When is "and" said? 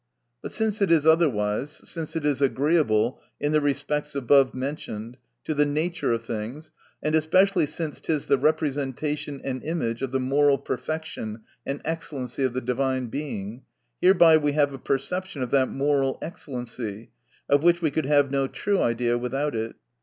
7.03-7.13, 9.43-9.61, 11.67-11.81